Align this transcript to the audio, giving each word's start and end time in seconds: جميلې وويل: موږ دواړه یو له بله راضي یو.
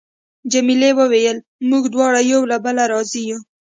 جميلې 0.51 0.91
وويل: 0.99 1.37
موږ 1.69 1.83
دواړه 1.93 2.19
یو 2.31 2.41
له 2.51 2.57
بله 2.65 2.83
راضي 2.91 3.23
یو. 3.29 3.39